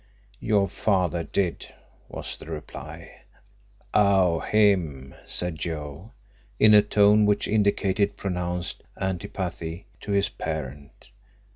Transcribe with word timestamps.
"Your 0.39 0.67
father 0.67 1.21
did," 1.21 1.67
was 2.09 2.35
the 2.35 2.47
reply. 2.47 3.21
"Oh, 3.93 4.39
him!" 4.39 5.13
said 5.27 5.57
Joe, 5.59 6.13
in 6.59 6.73
a 6.73 6.81
tone 6.81 7.27
which 7.27 7.47
indicated 7.47 8.17
pronounced 8.17 8.81
antipathy 8.99 9.85
to 9.99 10.11
his 10.11 10.27
parent. 10.29 11.09